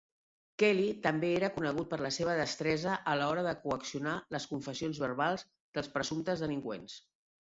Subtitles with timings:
[0.61, 5.45] Kelly també era conegut per la seva destresa a l'hora de coaccionar les confessions verbals
[5.79, 6.99] dels presumptes delinqüents.